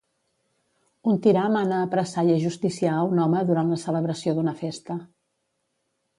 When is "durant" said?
3.51-3.71